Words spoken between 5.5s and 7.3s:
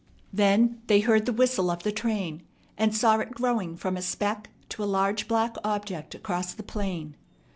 object across the plain.